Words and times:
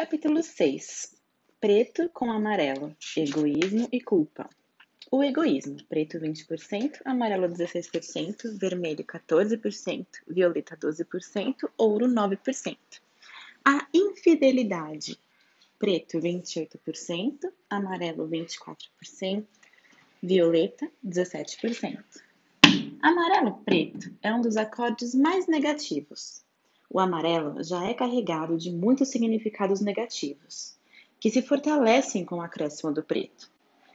Capítulo 0.00 0.44
6 0.44 1.16
Preto 1.60 2.08
com 2.10 2.30
amarelo, 2.30 2.96
egoísmo 3.16 3.88
e 3.90 4.00
culpa. 4.00 4.48
O 5.10 5.24
egoísmo, 5.24 5.76
preto 5.88 6.20
20%, 6.20 7.00
amarelo 7.04 7.48
16%, 7.48 8.56
vermelho 8.56 9.04
14%, 9.04 10.06
violeta 10.28 10.76
12%, 10.76 11.68
ouro 11.76 12.06
9%. 12.06 12.78
A 13.64 13.88
infidelidade, 13.92 15.18
preto 15.80 16.20
28%, 16.20 17.52
amarelo 17.68 18.28
24%, 18.28 19.44
violeta 20.22 20.88
17%. 21.04 22.04
Amarelo 23.02 23.64
preto 23.64 24.14
é 24.22 24.32
um 24.32 24.42
dos 24.42 24.56
acordes 24.56 25.12
mais 25.12 25.48
negativos. 25.48 26.46
O 26.90 26.98
amarelo 26.98 27.62
já 27.62 27.84
é 27.84 27.92
carregado 27.92 28.56
de 28.56 28.72
muitos 28.72 29.08
significados 29.08 29.82
negativos, 29.82 30.74
que 31.20 31.30
se 31.30 31.42
fortalecem 31.42 32.24
com 32.24 32.36
o 32.36 32.40
acréscimo 32.40 32.94
do 32.94 33.02
preto. 33.02 33.50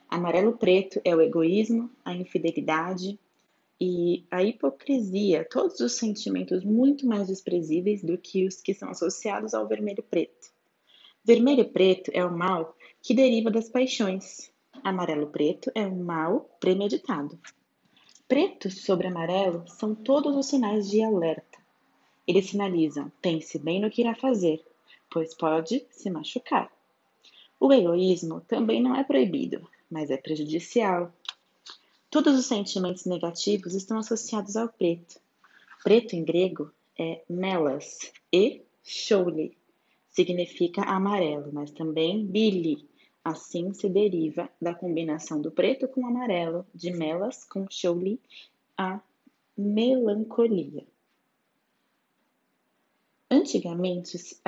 Amarelo 0.08 0.55
preto 0.55 1.02
é 1.03 1.16
o 1.16 1.20
egoísmo, 1.20 1.90
a 2.05 2.14
infidelidade 2.14 3.20
e 3.81 4.23
a 4.30 4.44
hipocrisia, 4.44 5.44
todos 5.50 5.80
os 5.80 5.94
sentimentos 5.94 6.64
muito 6.64 7.08
mais 7.08 7.27
desprezíveis 7.27 8.03
do 8.03 8.16
que 8.16 8.45
os 8.45 8.62
que 8.62 8.76
são 8.76 8.91
associados 8.91 9.55
ao 9.55 9.67
vermelho 9.67 10.03
preto. 10.03 10.53
Vermelho 11.25 11.67
preto 11.70 12.12
é 12.14 12.23
o 12.23 12.31
mal 12.31 12.78
que 13.02 13.16
deriva 13.16 13.50
das 13.50 13.70
paixões. 13.70 14.52
Amarelo 14.84 15.28
preto 15.28 15.72
é 15.73 15.88
o 15.88 15.95
mal 15.95 16.41
premeditado. 16.59 17.39
Preto 18.28 18.70
sobre 18.70 19.08
amarelo 19.08 19.64
são 19.67 19.95
todos 19.95 20.36
os 20.36 20.45
sinais 20.45 20.88
de 20.91 21.02
alerta 21.02 21.52
eles 22.27 22.50
sinalizam: 22.50 23.12
pense 23.22 23.59
bem 23.59 23.80
no 23.80 23.90
que 23.90 24.02
irá 24.02 24.16
fazer, 24.16 24.64
pois 25.12 25.34
pode 25.34 25.86
se 25.91 26.09
machucar. 26.09 26.72
O 27.59 27.72
egoísmo 27.72 28.41
também 28.41 28.81
não 28.81 28.95
é 28.95 29.04
proibido, 29.04 29.67
mas 29.89 30.09
é 30.09 30.17
prejudicial. 30.17 31.14
Todos 32.09 32.38
os 32.38 32.45
sentimentos 32.45 33.06
negativos 33.06 33.73
estão 33.73 33.97
associados 33.97 34.56
ao 34.56 34.67
preto. 34.67 35.20
Preto 35.84 36.16
em 36.16 36.23
grego 36.23 36.72
é 37.00 37.22
melas 37.30 38.12
e 38.31 38.62
choule. 38.84 39.58
Significa 40.09 40.81
amarelo, 40.84 41.52
mas 41.52 41.72
também 41.72 42.25
bili. 42.25 42.88
Assim 43.23 43.73
se 43.73 43.88
deriva 43.88 44.50
da 44.62 44.75
combinação 44.75 45.42
do 45.42 45.50
preto 45.50 45.88
com 45.88 46.06
amarelo, 46.06 46.66
de 46.75 46.92
melas 46.92 47.45
com 47.45 47.66
choule, 47.69 48.19
a 48.78 49.00
melancolia. 49.58 50.86
Antigamente, 53.34 54.20
se 54.20 54.39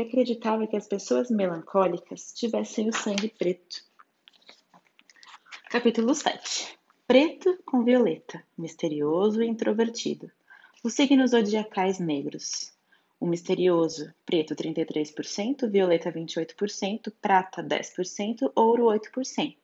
acreditava 0.00 0.66
que 0.66 0.76
as 0.76 0.88
pessoas 0.88 1.30
melancólicas 1.30 2.32
tivessem 2.32 2.88
o 2.88 2.92
sangue 2.92 3.28
preto. 3.28 3.84
Capítulo 5.70 6.12
7 6.12 6.76
Preto 7.06 7.56
com 7.64 7.84
violeta, 7.84 8.44
misterioso 8.58 9.44
e 9.44 9.46
introvertido. 9.46 10.28
Os 10.82 10.92
signos 10.94 11.30
zodiacais 11.30 12.00
negros. 12.00 12.72
O 13.20 13.28
misterioso, 13.28 14.12
preto 14.26 14.56
33%, 14.56 15.70
violeta 15.70 16.10
28%, 16.10 17.12
prata 17.22 17.62
10%, 17.62 18.50
ouro 18.56 18.86
8%. 18.86 19.56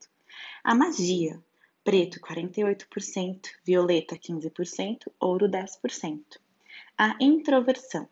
A 0.63 0.73
magia, 0.73 1.37
preto 1.83 2.21
48%, 2.21 3.41
violeta 3.61 4.15
15%, 4.15 5.11
ouro 5.19 5.49
10%. 5.49 6.21
A 6.97 7.17
introversão, 7.19 8.07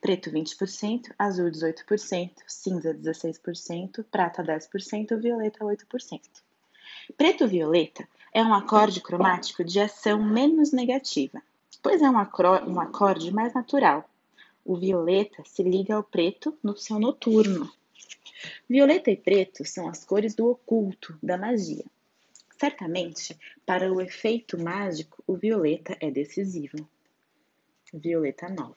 preto 0.00 0.30
20%, 0.30 1.12
azul 1.18 1.50
18%, 1.50 2.30
cinza 2.46 2.94
16%, 2.94 4.04
prata 4.10 4.42
10%, 4.42 5.20
violeta 5.20 5.64
8%. 5.64 6.20
Preto-violeta 7.16 8.08
é 8.32 8.42
um 8.42 8.54
acorde 8.54 9.00
cromático 9.00 9.62
de 9.62 9.80
ação 9.80 10.22
menos 10.22 10.72
negativa, 10.72 11.42
pois 11.82 12.00
é 12.00 12.08
um, 12.08 12.16
um 12.16 12.80
acorde 12.80 13.30
mais 13.32 13.52
natural. 13.52 14.08
O 14.64 14.76
violeta 14.76 15.42
se 15.44 15.62
liga 15.62 15.96
ao 15.96 16.02
preto 16.02 16.56
no 16.62 16.76
seu 16.76 16.98
noturno. 16.98 17.70
Violeta 18.68 19.10
e 19.10 19.16
preto 19.16 19.66
são 19.66 19.88
as 19.88 20.04
cores 20.04 20.34
do 20.34 20.48
oculto, 20.48 21.18
da 21.22 21.36
magia. 21.36 21.84
Certamente, 22.58 23.38
para 23.66 23.92
o 23.92 24.00
efeito 24.00 24.58
mágico, 24.58 25.22
o 25.26 25.36
violeta 25.36 25.96
é 26.00 26.10
decisivo. 26.10 26.88
Violeta 27.92 28.48
9. 28.48 28.74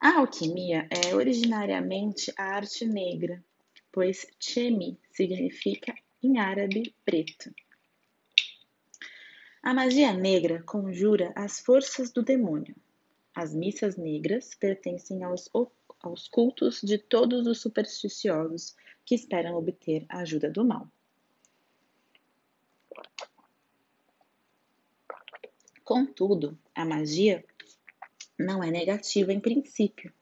A 0.00 0.18
alquimia 0.18 0.88
é 0.90 1.12
originariamente 1.12 2.32
a 2.38 2.54
arte 2.54 2.86
negra, 2.86 3.42
pois 3.90 4.26
chemi 4.38 4.96
significa 5.10 5.92
em 6.22 6.38
árabe 6.38 6.94
preto. 7.04 7.52
A 9.60 9.74
magia 9.74 10.12
negra 10.12 10.62
conjura 10.62 11.32
as 11.34 11.58
forças 11.58 12.12
do 12.12 12.22
demônio. 12.22 12.76
As 13.34 13.52
missas 13.52 13.96
negras 13.96 14.54
pertencem 14.54 15.24
aos, 15.24 15.50
aos 16.00 16.28
cultos 16.28 16.80
de 16.80 16.96
todos 16.96 17.48
os 17.48 17.60
supersticiosos 17.60 18.76
que 19.04 19.16
esperam 19.16 19.56
obter 19.56 20.06
a 20.08 20.20
ajuda 20.20 20.48
do 20.48 20.64
mal. 20.64 20.88
Contudo, 25.82 26.56
a 26.72 26.84
magia 26.84 27.44
não 28.38 28.62
é 28.62 28.70
negativa 28.70 29.32
em 29.32 29.40
princípio. 29.40 30.12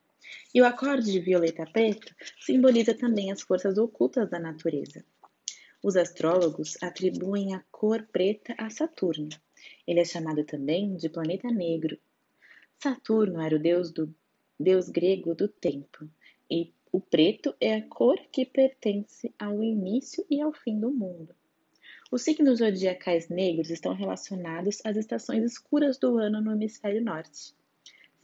E 0.54 0.60
o 0.60 0.64
acorde 0.64 1.12
de 1.12 1.20
violeta 1.20 1.66
preto 1.66 2.14
simboliza 2.40 2.94
também 2.94 3.30
as 3.30 3.42
forças 3.42 3.76
ocultas 3.78 4.30
da 4.30 4.38
natureza. 4.38 5.04
Os 5.82 5.96
astrólogos 5.96 6.76
atribuem 6.82 7.54
a 7.54 7.62
cor 7.70 8.02
preta 8.10 8.54
a 8.58 8.70
Saturno. 8.70 9.28
Ele 9.86 10.00
é 10.00 10.04
chamado 10.04 10.44
também 10.44 10.96
de 10.96 11.08
planeta 11.08 11.48
negro. 11.48 11.98
Saturno 12.82 13.40
era 13.40 13.54
o 13.54 13.58
deus 13.58 13.90
do 13.92 14.12
deus 14.58 14.88
grego 14.88 15.34
do 15.34 15.48
tempo, 15.48 16.08
e 16.50 16.72
o 16.90 17.00
preto 17.00 17.54
é 17.60 17.74
a 17.74 17.82
cor 17.82 18.18
que 18.32 18.46
pertence 18.46 19.34
ao 19.38 19.62
início 19.62 20.24
e 20.30 20.40
ao 20.40 20.52
fim 20.52 20.80
do 20.80 20.90
mundo. 20.90 21.34
Os 22.10 22.22
signos 22.22 22.60
zodiacais 22.60 23.28
negros 23.28 23.68
estão 23.68 23.92
relacionados 23.92 24.80
às 24.84 24.96
estações 24.96 25.44
escuras 25.44 25.98
do 25.98 26.16
ano 26.16 26.40
no 26.40 26.52
hemisfério 26.52 27.04
norte. 27.04 27.54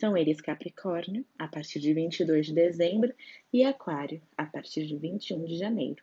São 0.02 0.16
eles 0.16 0.40
Capricórnio, 0.40 1.24
a 1.38 1.46
partir 1.46 1.78
de 1.78 1.94
22 1.94 2.46
de 2.46 2.54
dezembro, 2.54 3.14
e 3.52 3.62
Aquário, 3.62 4.20
a 4.36 4.44
partir 4.44 4.84
de 4.84 4.96
21 4.96 5.44
de 5.44 5.56
janeiro. 5.56 6.02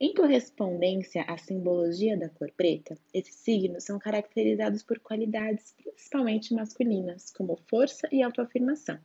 Em 0.00 0.12
correspondência 0.12 1.22
à 1.22 1.38
simbologia 1.38 2.16
da 2.16 2.28
cor 2.28 2.50
preta, 2.50 2.98
esses 3.14 3.36
signos 3.36 3.84
são 3.84 4.00
caracterizados 4.00 4.82
por 4.82 4.98
qualidades 4.98 5.76
principalmente 5.76 6.52
masculinas, 6.52 7.30
como 7.30 7.56
força 7.68 8.08
e 8.10 8.20
autoafirmação. 8.20 8.98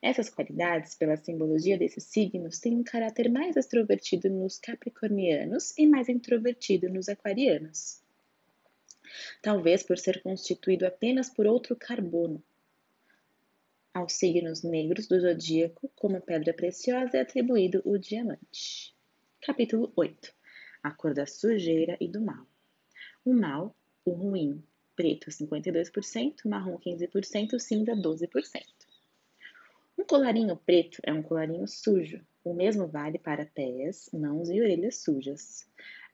Essas 0.00 0.30
qualidades, 0.30 0.94
pela 0.94 1.18
simbologia 1.18 1.76
desses 1.76 2.04
signos, 2.04 2.58
têm 2.58 2.74
um 2.74 2.82
caráter 2.82 3.30
mais 3.30 3.54
extrovertido 3.54 4.30
nos 4.30 4.58
capricornianos 4.58 5.76
e 5.76 5.86
mais 5.86 6.08
introvertido 6.08 6.88
nos 6.88 7.06
aquarianos. 7.06 8.00
Talvez 9.42 9.82
por 9.82 9.98
ser 9.98 10.22
constituído 10.22 10.86
apenas 10.86 11.28
por 11.28 11.46
outro 11.46 11.76
carbono, 11.76 12.42
aos 13.96 14.12
signos 14.12 14.62
negros 14.62 15.06
do 15.06 15.18
zodíaco, 15.18 15.90
como 15.96 16.20
pedra 16.20 16.52
preciosa, 16.52 17.16
é 17.16 17.22
atribuído 17.22 17.80
o 17.82 17.96
diamante. 17.96 18.94
Capítulo 19.40 19.90
8 19.96 20.34
A 20.82 20.90
cor 20.90 21.14
da 21.14 21.24
sujeira 21.24 21.96
e 21.98 22.06
do 22.06 22.20
mal. 22.20 22.46
O 23.24 23.32
mal, 23.32 23.74
o 24.04 24.10
ruim, 24.10 24.62
preto 24.94 25.30
52%, 25.30 26.44
marrom 26.44 26.76
15%, 26.78 27.58
cinza 27.58 27.92
12%. 27.96 28.66
Um 29.96 30.04
colarinho 30.04 30.58
preto 30.58 31.00
é 31.02 31.10
um 31.10 31.22
colarinho 31.22 31.66
sujo. 31.66 32.20
O 32.44 32.52
mesmo 32.52 32.86
vale 32.86 33.18
para 33.18 33.46
pés, 33.46 34.10
mãos 34.12 34.50
e 34.50 34.60
orelhas 34.60 34.96
sujas. 34.96 35.66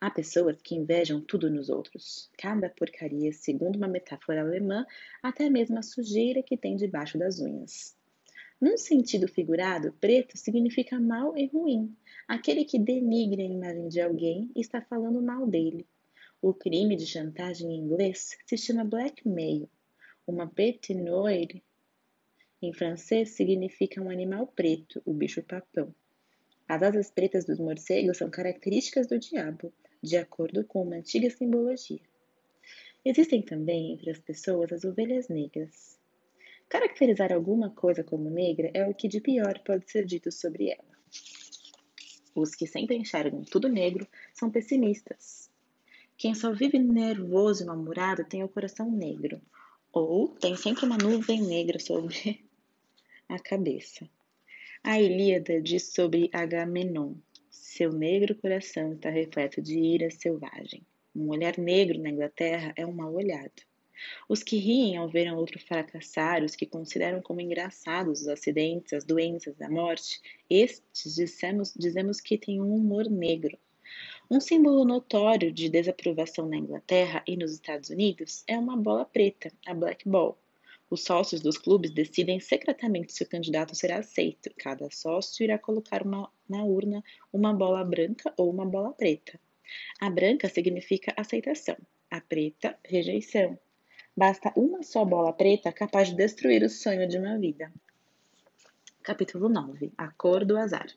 Há 0.02 0.10
pessoas 0.10 0.60
que 0.60 0.74
invejam 0.74 1.20
tudo 1.20 1.48
nos 1.48 1.68
outros. 1.68 2.28
Cada 2.36 2.68
porcaria, 2.68 3.32
segundo 3.32 3.76
uma 3.76 3.86
metáfora 3.86 4.40
alemã, 4.40 4.84
até 5.22 5.48
mesmo 5.48 5.78
a 5.78 5.82
sujeira 5.82 6.42
que 6.42 6.56
tem 6.56 6.74
debaixo 6.74 7.16
das 7.16 7.38
unhas. 7.38 7.96
Num 8.60 8.76
sentido 8.76 9.28
figurado, 9.28 9.92
preto 10.00 10.36
significa 10.36 10.98
mal 10.98 11.38
e 11.38 11.46
ruim. 11.46 11.96
Aquele 12.26 12.64
que 12.64 12.80
denigre 12.80 13.42
a 13.42 13.44
imagem 13.44 13.86
de 13.86 14.00
alguém 14.00 14.50
está 14.56 14.82
falando 14.82 15.22
mal 15.22 15.46
dele. 15.46 15.86
O 16.40 16.52
crime 16.52 16.96
de 16.96 17.06
chantagem 17.06 17.70
em 17.70 17.78
inglês 17.78 18.36
se 18.44 18.58
chama 18.58 18.82
blackmail. 18.82 19.70
Uma 20.26 20.46
bête 20.46 20.96
noire 20.96 21.62
em 22.60 22.72
francês 22.72 23.30
significa 23.30 24.02
um 24.02 24.10
animal 24.10 24.48
preto, 24.48 25.00
o 25.04 25.14
bicho-papão. 25.14 25.94
As 26.66 26.82
asas 26.82 27.08
pretas 27.08 27.44
dos 27.44 27.60
morcegos 27.60 28.16
são 28.16 28.28
características 28.28 29.06
do 29.06 29.16
diabo 29.16 29.72
de 30.02 30.16
acordo 30.16 30.64
com 30.64 30.82
uma 30.82 30.96
antiga 30.96 31.30
simbologia. 31.30 32.00
Existem 33.04 33.42
também 33.42 33.92
entre 33.92 34.10
as 34.10 34.18
pessoas 34.18 34.72
as 34.72 34.84
ovelhas 34.84 35.28
negras. 35.28 35.98
Caracterizar 36.68 37.32
alguma 37.32 37.70
coisa 37.70 38.02
como 38.02 38.30
negra 38.30 38.70
é 38.74 38.86
o 38.86 38.94
que 38.94 39.08
de 39.08 39.20
pior 39.20 39.58
pode 39.60 39.90
ser 39.90 40.04
dito 40.04 40.32
sobre 40.32 40.70
ela. 40.70 40.92
Os 42.34 42.54
que 42.54 42.66
sempre 42.66 42.96
enxergam 42.96 43.42
tudo 43.42 43.68
negro 43.68 44.06
são 44.32 44.50
pessimistas. 44.50 45.50
Quem 46.16 46.34
só 46.34 46.52
vive 46.52 46.78
nervoso 46.78 47.62
e 47.62 47.66
mal-humorado 47.66 48.24
tem 48.24 48.42
o 48.42 48.48
coração 48.48 48.90
negro, 48.90 49.40
ou 49.92 50.28
tem 50.28 50.56
sempre 50.56 50.86
uma 50.86 50.96
nuvem 50.96 51.42
negra 51.42 51.78
sobre 51.78 52.42
a 53.28 53.38
cabeça. 53.38 54.08
A 54.82 55.00
Ilíada 55.00 55.60
diz 55.60 55.92
sobre 55.92 56.30
Agamenon: 56.32 57.14
seu 57.72 57.90
negro 57.90 58.34
coração 58.34 58.92
está 58.92 59.08
repleto 59.08 59.62
de 59.62 59.78
ira 59.78 60.10
selvagem. 60.10 60.86
Um 61.16 61.30
olhar 61.30 61.56
negro 61.56 61.98
na 61.98 62.10
Inglaterra 62.10 62.74
é 62.76 62.84
um 62.84 62.92
mal 62.92 63.14
olhado. 63.14 63.62
Os 64.28 64.42
que 64.42 64.58
riem 64.58 64.98
ao 64.98 65.08
verem 65.08 65.32
outro 65.32 65.58
fracassar, 65.58 66.44
os 66.44 66.54
que 66.54 66.66
consideram 66.66 67.22
como 67.22 67.40
engraçados 67.40 68.20
os 68.20 68.28
acidentes, 68.28 68.92
as 68.92 69.04
doenças, 69.04 69.58
a 69.62 69.70
morte, 69.70 70.20
estes 70.50 71.14
dissemos, 71.14 71.72
dizemos 71.74 72.20
que 72.20 72.36
têm 72.36 72.60
um 72.60 72.74
humor 72.74 73.08
negro. 73.08 73.56
Um 74.30 74.38
símbolo 74.38 74.84
notório 74.84 75.50
de 75.50 75.70
desaprovação 75.70 76.46
na 76.46 76.58
Inglaterra 76.58 77.24
e 77.26 77.38
nos 77.38 77.54
Estados 77.54 77.88
Unidos 77.88 78.44
é 78.46 78.58
uma 78.58 78.76
bola 78.76 79.06
preta, 79.06 79.50
a 79.66 79.72
Black 79.72 80.06
Ball. 80.06 80.38
Os 80.92 81.04
sócios 81.04 81.40
dos 81.40 81.56
clubes 81.56 81.90
decidem 81.90 82.38
secretamente 82.38 83.14
se 83.14 83.22
o 83.22 83.26
candidato 83.26 83.74
será 83.74 84.00
aceito. 84.00 84.50
Cada 84.58 84.90
sócio 84.90 85.42
irá 85.42 85.58
colocar 85.58 86.02
uma, 86.02 86.30
na 86.46 86.62
urna 86.64 87.02
uma 87.32 87.54
bola 87.54 87.82
branca 87.82 88.30
ou 88.36 88.50
uma 88.50 88.66
bola 88.66 88.92
preta. 88.92 89.40
A 89.98 90.10
branca 90.10 90.50
significa 90.50 91.14
aceitação, 91.16 91.78
a 92.10 92.20
preta, 92.20 92.78
rejeição. 92.84 93.58
Basta 94.14 94.52
uma 94.54 94.82
só 94.82 95.02
bola 95.02 95.32
preta 95.32 95.72
capaz 95.72 96.10
de 96.10 96.16
destruir 96.16 96.62
o 96.62 96.68
sonho 96.68 97.08
de 97.08 97.16
uma 97.16 97.38
vida. 97.38 97.72
Capítulo 99.02 99.48
9 99.48 99.94
A 99.96 100.10
Cor 100.10 100.44
do 100.44 100.58
Azar 100.58 100.88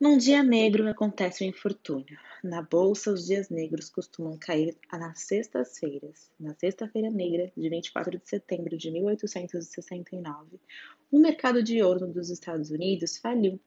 Num 0.00 0.18
dia 0.18 0.42
negro 0.42 0.88
acontece 0.88 1.44
o 1.44 1.46
um 1.46 1.50
infortúnio. 1.50 2.18
Na 2.42 2.60
bolsa, 2.60 3.12
os 3.12 3.26
dias 3.26 3.48
negros 3.48 3.88
costumam 3.88 4.36
cair 4.36 4.76
nas 4.92 5.20
sextas-feiras. 5.20 6.30
Na 6.38 6.52
sexta-feira 6.54 7.10
negra, 7.10 7.52
de 7.56 7.68
24 7.68 8.18
de 8.18 8.28
setembro 8.28 8.76
de 8.76 8.90
1869, 8.90 10.58
o 11.12 11.18
mercado 11.18 11.62
de 11.62 11.80
ouro 11.80 12.08
dos 12.08 12.28
Estados 12.28 12.70
Unidos 12.70 13.18
faliu 13.18 13.60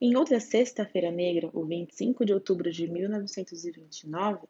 em 0.00 0.16
outra 0.16 0.40
Sexta-feira 0.40 1.10
Negra, 1.10 1.50
o 1.52 1.64
25 1.64 2.24
de 2.24 2.32
outubro 2.32 2.72
de 2.72 2.88
1929, 2.88 4.48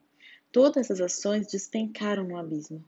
todas 0.51 0.91
as 0.91 1.01
ações 1.01 1.49
despencaram 1.49 2.25
no 2.25 2.39
abismo. 2.39 2.83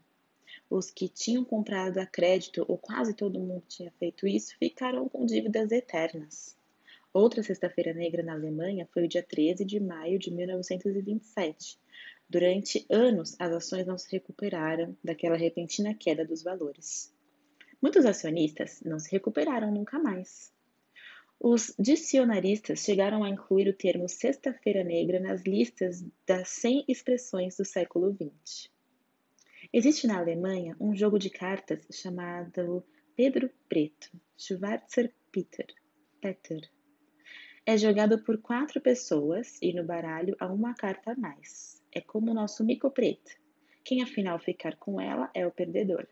Os 0.70 0.90
que 0.90 1.08
tinham 1.08 1.44
comprado 1.44 1.98
a 1.98 2.06
crédito, 2.06 2.64
ou 2.68 2.78
quase 2.78 3.12
todo 3.12 3.40
mundo 3.40 3.64
tinha 3.68 3.90
feito 3.98 4.26
isso, 4.26 4.56
ficaram 4.58 5.08
com 5.08 5.26
dívidas 5.26 5.72
eternas. 5.72 6.56
Outra 7.14 7.44
Sexta-feira 7.44 7.94
Negra 7.94 8.24
na 8.24 8.32
Alemanha 8.32 8.88
foi 8.92 9.04
o 9.04 9.08
dia 9.08 9.22
13 9.22 9.64
de 9.64 9.78
maio 9.78 10.18
de 10.18 10.32
1927. 10.32 11.78
Durante 12.28 12.84
anos, 12.90 13.36
as 13.38 13.52
ações 13.52 13.86
não 13.86 13.96
se 13.96 14.10
recuperaram 14.10 14.96
daquela 15.02 15.36
repentina 15.36 15.94
queda 15.94 16.24
dos 16.24 16.42
valores. 16.42 17.14
Muitos 17.80 18.04
acionistas 18.04 18.80
não 18.84 18.98
se 18.98 19.12
recuperaram 19.12 19.70
nunca 19.70 19.96
mais. 19.96 20.52
Os 21.38 21.72
dicionaristas 21.78 22.80
chegaram 22.80 23.22
a 23.22 23.28
incluir 23.28 23.68
o 23.68 23.72
termo 23.72 24.08
Sexta-feira 24.08 24.82
Negra 24.82 25.20
nas 25.20 25.42
listas 25.42 26.04
das 26.26 26.48
100 26.48 26.86
expressões 26.88 27.56
do 27.56 27.64
século 27.64 28.12
XX. 28.12 28.68
Existe 29.72 30.08
na 30.08 30.18
Alemanha 30.18 30.76
um 30.80 30.96
jogo 30.96 31.16
de 31.16 31.30
cartas 31.30 31.86
chamado 31.92 32.84
Pedro 33.14 33.48
Preto, 33.68 34.10
Schwarzer 34.36 35.14
Peter. 35.30 35.66
Peter. 36.20 36.73
É 37.66 37.78
jogado 37.78 38.18
por 38.18 38.36
quatro 38.36 38.78
pessoas 38.78 39.58
e 39.62 39.72
no 39.72 39.82
baralho 39.82 40.36
há 40.38 40.52
uma 40.52 40.74
carta 40.74 41.12
a 41.12 41.16
mais. 41.16 41.82
É 41.90 41.98
como 41.98 42.30
o 42.30 42.34
nosso 42.34 42.62
mico 42.62 42.90
preto. 42.90 43.30
Quem 43.82 44.02
afinal 44.02 44.38
ficar 44.38 44.76
com 44.76 45.00
ela 45.00 45.30
é 45.32 45.46
o 45.46 45.50
perdedor. 45.50 46.06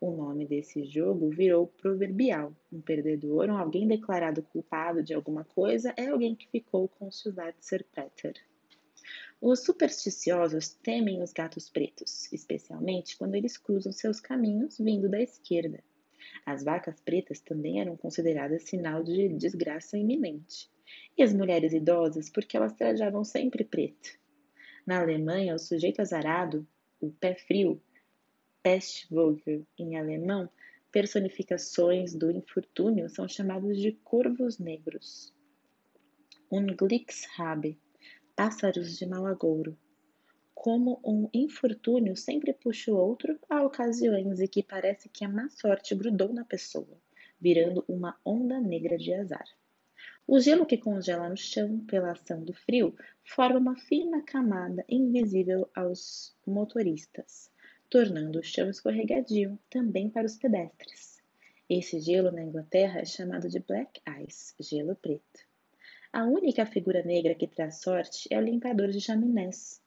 O 0.00 0.10
nome 0.10 0.46
desse 0.46 0.86
jogo 0.86 1.28
virou 1.28 1.66
proverbial. 1.66 2.50
Um 2.72 2.80
perdedor 2.80 3.50
ou 3.50 3.58
alguém 3.58 3.86
declarado 3.86 4.42
culpado 4.42 5.02
de 5.02 5.12
alguma 5.12 5.44
coisa 5.44 5.92
é 5.98 6.06
alguém 6.06 6.34
que 6.34 6.48
ficou 6.48 6.88
com 6.88 7.10
Schwarzer 7.10 7.84
Peter. 7.94 8.34
Os 9.38 9.64
supersticiosos 9.64 10.70
temem 10.82 11.22
os 11.22 11.30
gatos 11.30 11.68
pretos, 11.68 12.32
especialmente 12.32 13.18
quando 13.18 13.34
eles 13.34 13.58
cruzam 13.58 13.92
seus 13.92 14.18
caminhos 14.18 14.78
vindo 14.78 15.10
da 15.10 15.20
esquerda. 15.20 15.84
As 16.44 16.62
vacas 16.62 17.00
pretas 17.00 17.40
também 17.40 17.80
eram 17.80 17.96
consideradas 17.96 18.64
sinal 18.64 19.02
de 19.02 19.28
desgraça 19.30 19.96
iminente. 19.96 20.70
E 21.16 21.22
as 21.22 21.32
mulheres 21.32 21.72
idosas, 21.72 22.28
porque 22.30 22.56
elas 22.56 22.72
trajavam 22.72 23.24
sempre 23.24 23.64
preto. 23.64 24.18
Na 24.86 25.00
Alemanha, 25.00 25.54
o 25.54 25.58
sujeito 25.58 26.00
azarado, 26.00 26.66
o 27.00 27.10
pé 27.10 27.34
frio, 27.34 27.82
Pestvogel 28.62 29.64
em 29.78 29.96
alemão, 29.96 30.48
personificações 30.90 32.14
do 32.14 32.30
infortúnio 32.30 33.08
são 33.08 33.28
chamados 33.28 33.80
de 33.80 33.92
corvos 33.92 34.58
negros. 34.58 35.32
Unglücksrabe, 36.50 37.78
pássaros 38.34 38.98
de 38.98 39.06
mau 39.06 39.26
agouro. 39.26 39.78
Como 40.56 40.98
um 41.04 41.28
infortúnio 41.32 42.16
sempre 42.16 42.52
puxa 42.52 42.90
o 42.90 42.96
outro, 42.96 43.38
há 43.48 43.62
ocasiões 43.62 44.40
em 44.40 44.48
que 44.48 44.64
parece 44.64 45.08
que 45.08 45.24
a 45.24 45.28
má 45.28 45.48
sorte 45.50 45.94
grudou 45.94 46.32
na 46.32 46.44
pessoa, 46.44 46.98
virando 47.40 47.84
uma 47.86 48.18
onda 48.24 48.58
negra 48.58 48.98
de 48.98 49.14
azar. 49.14 49.46
O 50.26 50.40
gelo 50.40 50.66
que 50.66 50.76
congela 50.76 51.28
no 51.28 51.36
chão 51.36 51.78
pela 51.86 52.10
ação 52.10 52.42
do 52.42 52.52
frio 52.52 52.96
forma 53.22 53.60
uma 53.60 53.76
fina 53.76 54.20
camada 54.22 54.84
invisível 54.88 55.70
aos 55.72 56.34
motoristas 56.44 57.54
tornando 57.88 58.40
o 58.40 58.42
chão 58.42 58.68
escorregadio 58.68 59.58
também 59.70 60.10
para 60.10 60.26
os 60.26 60.36
pedestres. 60.36 61.22
Esse 61.68 62.00
gelo 62.00 62.30
na 62.30 62.42
Inglaterra 62.42 63.00
é 63.00 63.04
chamado 63.04 63.48
de 63.48 63.60
black 63.60 64.00
ice, 64.26 64.54
gelo 64.60 64.96
preto. 64.96 65.40
A 66.12 66.24
única 66.24 66.64
figura 66.66 67.02
negra 67.02 67.34
que 67.34 67.46
traz 67.46 67.80
sorte 67.80 68.28
é 68.30 68.38
o 68.38 68.42
limpador 68.42 68.88
de 68.88 69.00
chaminés. 69.00 69.80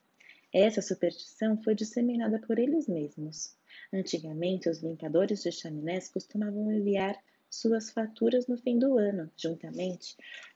Essa 0.53 0.81
superstição 0.81 1.61
foi 1.61 1.75
disseminada 1.75 2.39
por 2.39 2.57
eles 2.57 2.87
mesmos. 2.87 3.55
Antigamente, 3.93 4.69
os 4.69 4.81
limpadores 4.81 5.43
de 5.43 5.51
chaminés 5.51 6.09
costumavam 6.09 6.71
enviar 6.71 7.15
suas 7.49 7.91
faturas 7.91 8.47
no 8.47 8.57
fim 8.57 8.79
do 8.79 8.97
ano, 8.97 9.31
juntamente 9.37 10.15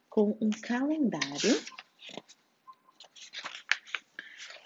com 0.10 0.38
um 0.42 0.50
calendário 0.50 1.60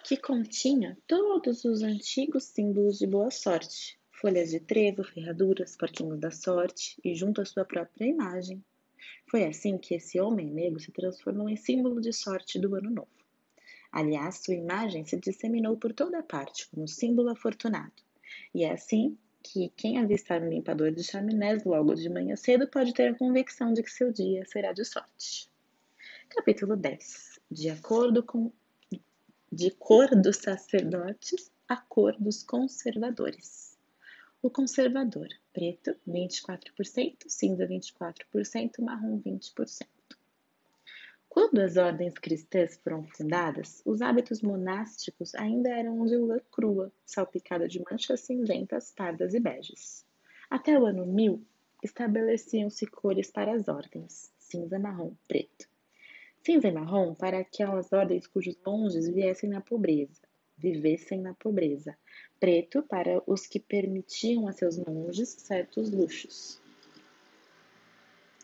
que 0.04 0.16
continha 0.16 0.98
todos 1.06 1.66
os 1.66 1.82
antigos 1.82 2.46
símbolos 2.46 2.98
de 2.98 3.06
boa 3.06 3.30
sorte, 3.30 4.00
folhas 4.12 4.52
de 4.52 4.60
trevo, 4.62 5.04
ferraduras, 5.04 5.76
porquinhos 5.76 6.20
da 6.20 6.32
sorte 6.32 6.98
e 7.04 7.14
junto 7.14 7.42
à 7.42 7.46
sua 7.46 7.66
própria 7.66 8.06
imagem. 8.06 8.64
Foi 9.30 9.44
assim 9.44 9.78
que 9.78 9.96
esse 9.96 10.18
homem 10.20 10.48
negro 10.48 10.80
se 10.80 10.92
transformou 10.92 11.50
em 11.50 11.58
símbolo 11.58 12.00
de 12.00 12.14
sorte 12.14 12.58
do 12.58 12.74
ano 12.76 12.90
novo. 12.90 13.17
Aliás, 13.92 14.44
sua 14.44 14.54
imagem 14.54 15.06
se 15.06 15.18
disseminou 15.18 15.78
por 15.78 15.94
toda 15.94 16.24
parte 16.24 16.68
como 16.70 16.88
símbolo 16.88 17.30
afortunado. 17.30 17.94
E 18.54 18.64
é 18.64 18.72
assim 18.72 19.18
que 19.42 19.70
quem 19.76 19.98
avistar 19.98 20.42
um 20.42 20.50
limpador 20.50 20.92
de 20.92 21.04
chaminés 21.04 21.64
logo 21.64 21.96
de 21.96 22.10
manhã 22.10 22.36
cedo 22.36 22.68
pode 22.68 22.94
ter 22.94 23.10
a 23.10 23.18
convicção 23.18 23.74
de 23.74 23.82
que 23.82 23.92
seu 23.92 24.12
dia 24.12 24.46
será 24.46 24.74
de 24.74 24.84
sorte. 24.84 25.50
Capítulo 26.30 26.76
10. 26.76 27.40
De 27.50 27.70
acordo 27.70 28.22
com 28.22 28.52
de 29.50 29.72
cor 29.72 30.10
dos 30.16 30.38
sacerdotes 30.38 31.50
à 31.68 31.78
cor 31.78 32.16
dos 32.20 32.44
conservadores. 32.44 33.78
O 34.42 34.50
conservador, 34.50 35.30
preto 35.54 35.96
24%, 36.08 37.28
cinza 37.28 37.66
24%, 37.66 38.82
marrom 38.82 39.22
20%. 39.22 39.88
Quando 41.40 41.60
as 41.60 41.78
ordens 41.78 42.16
cristãs 42.16 42.78
foram 42.78 43.04
fundadas, 43.04 43.84
os 43.86 44.02
hábitos 44.02 44.42
monásticos 44.42 45.36
ainda 45.36 45.70
eram 45.70 46.04
de 46.04 46.18
lã 46.18 46.40
crua, 46.52 46.92
salpicada 47.06 47.68
de 47.68 47.80
manchas 47.80 48.22
cinzentas, 48.22 48.92
pardas 48.98 49.36
e 49.36 49.40
beges. 49.40 50.04
Até 50.50 50.76
o 50.80 50.84
ano 50.84 51.06
1000, 51.06 51.40
estabeleciam-se 51.84 52.88
cores 52.88 53.30
para 53.30 53.54
as 53.54 53.68
ordens: 53.68 54.34
cinza, 54.40 54.80
marrom, 54.80 55.14
preto 55.28 55.70
cinza 56.42 56.70
e 56.70 56.72
marrom 56.72 57.14
para 57.14 57.38
aquelas 57.38 57.94
ordens 57.94 58.26
cujos 58.26 58.58
monges 58.66 59.08
viessem 59.08 59.48
na 59.48 59.62
pobreza, 59.62 60.24
vivessem 60.58 61.22
na 61.22 61.36
pobreza, 61.36 61.96
preto 62.40 62.82
para 62.82 63.22
os 63.28 63.46
que 63.46 63.60
permitiam 63.60 64.48
a 64.48 64.54
seus 64.54 64.80
monges 64.80 65.30
certos 65.30 65.92
luxos. 65.92 66.60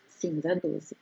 Cinza 0.08 0.54
12. 0.54 0.96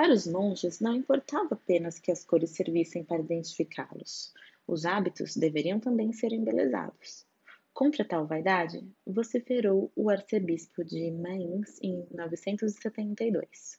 Para 0.00 0.14
os 0.14 0.26
monges, 0.26 0.80
não 0.80 0.96
importava 0.96 1.48
apenas 1.52 1.98
que 1.98 2.10
as 2.10 2.24
cores 2.24 2.52
servissem 2.52 3.04
para 3.04 3.20
identificá-los. 3.20 4.32
Os 4.66 4.86
hábitos 4.86 5.36
deveriam 5.36 5.78
também 5.78 6.10
ser 6.10 6.32
embelezados. 6.32 7.26
Contra 7.74 8.02
tal 8.02 8.26
vaidade, 8.26 8.82
vociferou 9.06 9.92
o 9.94 10.08
arcebispo 10.08 10.82
de 10.82 11.10
Mainz 11.10 11.78
em 11.82 12.06
972. 12.12 13.78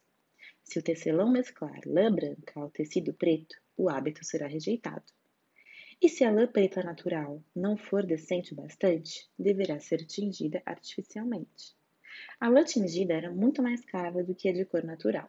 Se 0.63 0.77
o 0.77 0.83
tecelão 0.83 1.31
mesclar 1.31 1.79
lã 1.87 2.13
branca 2.13 2.59
ao 2.59 2.69
tecido 2.69 3.15
preto, 3.15 3.55
o 3.75 3.89
hábito 3.89 4.23
será 4.23 4.45
rejeitado. 4.45 5.11
E 5.99 6.07
se 6.07 6.23
a 6.23 6.29
lã 6.29 6.45
preta 6.45 6.83
natural 6.83 7.41
não 7.55 7.75
for 7.75 8.05
decente 8.05 8.53
o 8.53 8.57
bastante, 8.57 9.27
deverá 9.39 9.79
ser 9.79 10.05
tingida 10.05 10.61
artificialmente. 10.67 11.75
A 12.39 12.47
lã 12.47 12.63
tingida 12.63 13.15
era 13.15 13.31
muito 13.31 13.63
mais 13.63 13.83
cara 13.83 14.23
do 14.23 14.35
que 14.35 14.49
a 14.49 14.53
de 14.53 14.65
cor 14.65 14.83
natural. 14.83 15.27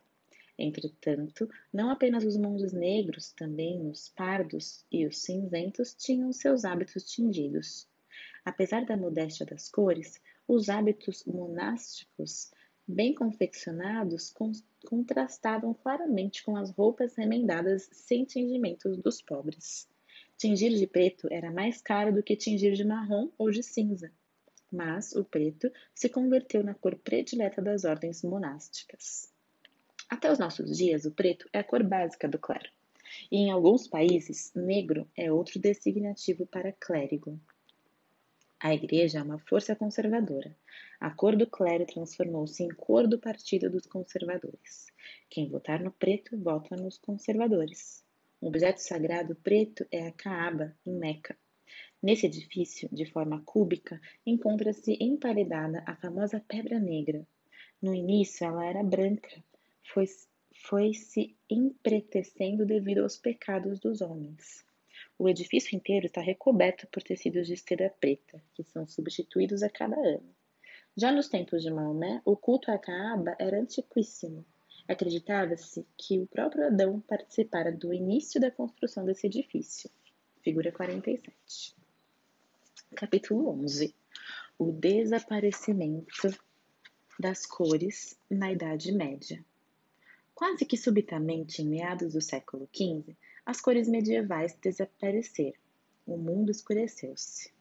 Entretanto, 0.62 1.50
não 1.72 1.90
apenas 1.90 2.24
os 2.24 2.36
mundos 2.36 2.72
negros, 2.72 3.32
também 3.32 3.84
os 3.90 4.08
pardos 4.10 4.86
e 4.92 5.04
os 5.04 5.18
cinzentos 5.18 5.92
tinham 5.92 6.32
seus 6.32 6.64
hábitos 6.64 7.02
tingidos. 7.10 7.88
Apesar 8.44 8.84
da 8.84 8.96
modéstia 8.96 9.44
das 9.44 9.68
cores, 9.68 10.20
os 10.46 10.68
hábitos 10.68 11.24
monásticos 11.24 12.52
bem 12.86 13.12
confeccionados 13.12 14.32
contrastavam 14.86 15.74
claramente 15.74 16.44
com 16.44 16.56
as 16.56 16.70
roupas 16.70 17.16
remendadas 17.16 17.88
sem 17.90 18.24
tingimentos 18.24 18.96
dos 18.98 19.20
pobres. 19.20 19.88
Tingir 20.38 20.76
de 20.76 20.86
preto 20.86 21.26
era 21.28 21.50
mais 21.50 21.82
caro 21.82 22.14
do 22.14 22.22
que 22.22 22.36
tingir 22.36 22.74
de 22.74 22.84
marrom 22.84 23.32
ou 23.36 23.50
de 23.50 23.64
cinza, 23.64 24.12
mas 24.70 25.12
o 25.12 25.24
preto 25.24 25.72
se 25.92 26.08
converteu 26.08 26.62
na 26.62 26.72
cor 26.72 26.96
predileta 26.98 27.60
das 27.60 27.82
ordens 27.82 28.22
monásticas. 28.22 29.31
Até 30.12 30.30
os 30.30 30.38
nossos 30.38 30.76
dias, 30.76 31.06
o 31.06 31.10
preto 31.10 31.48
é 31.54 31.60
a 31.60 31.64
cor 31.64 31.82
básica 31.82 32.28
do 32.28 32.38
clero, 32.38 32.68
e 33.30 33.38
em 33.38 33.50
alguns 33.50 33.88
países, 33.88 34.52
negro 34.54 35.08
é 35.16 35.32
outro 35.32 35.58
designativo 35.58 36.44
para 36.44 36.70
clérigo. 36.70 37.40
A 38.60 38.74
Igreja 38.74 39.20
é 39.20 39.22
uma 39.22 39.38
força 39.38 39.74
conservadora. 39.74 40.54
A 41.00 41.08
cor 41.08 41.34
do 41.34 41.46
clero 41.46 41.86
transformou-se 41.86 42.62
em 42.62 42.68
cor 42.68 43.08
do 43.08 43.18
Partido 43.18 43.70
dos 43.70 43.86
Conservadores. 43.86 44.88
Quem 45.30 45.48
votar 45.48 45.82
no 45.82 45.90
preto, 45.90 46.36
vota 46.36 46.76
nos 46.76 46.98
conservadores. 46.98 48.04
Um 48.42 48.48
objeto 48.48 48.82
sagrado 48.82 49.34
preto 49.36 49.86
é 49.90 50.08
a 50.08 50.12
Kaaba, 50.12 50.76
em 50.84 50.92
Meca. 50.92 51.34
Nesse 52.02 52.26
edifício, 52.26 52.86
de 52.92 53.06
forma 53.06 53.40
cúbica, 53.46 53.98
encontra-se 54.26 54.94
emparedada 55.00 55.82
a 55.86 55.96
famosa 55.96 56.44
Pedra 56.46 56.78
Negra. 56.78 57.26
No 57.80 57.94
início, 57.94 58.44
ela 58.46 58.66
era 58.66 58.82
branca, 58.82 59.42
foi, 59.82 60.04
foi 60.66 60.94
se 60.94 61.36
empretecendo 61.48 62.64
devido 62.64 63.02
aos 63.02 63.16
pecados 63.16 63.78
dos 63.78 64.00
homens. 64.00 64.64
O 65.18 65.28
edifício 65.28 65.76
inteiro 65.76 66.06
está 66.06 66.20
recoberto 66.20 66.86
por 66.88 67.02
tecidos 67.02 67.46
de 67.46 67.56
seda 67.56 67.88
preta, 68.00 68.42
que 68.54 68.62
são 68.64 68.86
substituídos 68.86 69.62
a 69.62 69.70
cada 69.70 69.96
ano. 69.96 70.34
Já 70.96 71.10
nos 71.10 71.28
tempos 71.28 71.62
de 71.62 71.70
Maomé, 71.70 72.20
o 72.24 72.36
culto 72.36 72.70
à 72.70 72.78
Kaaba 72.78 73.34
era 73.38 73.58
antiquíssimo. 73.58 74.44
Acreditava-se 74.86 75.86
que 75.96 76.18
o 76.18 76.26
próprio 76.26 76.66
Adão 76.66 77.00
participara 77.00 77.72
do 77.72 77.94
início 77.94 78.40
da 78.40 78.50
construção 78.50 79.04
desse 79.04 79.26
edifício. 79.26 79.88
Figura 80.42 80.72
47. 80.72 81.74
Capítulo 82.94 83.48
11. 83.62 83.94
O 84.58 84.72
desaparecimento 84.72 86.28
das 87.18 87.46
cores 87.46 88.18
na 88.28 88.52
Idade 88.52 88.92
Média. 88.92 89.42
Quase 90.34 90.64
que 90.64 90.76
subitamente, 90.76 91.62
em 91.62 91.68
meados 91.68 92.14
do 92.14 92.20
século 92.20 92.68
XV, 92.74 93.16
as 93.44 93.60
cores 93.60 93.88
medievais 93.88 94.54
desapareceram. 94.54 95.58
O 96.06 96.16
mundo 96.16 96.50
escureceu-se. 96.50 97.52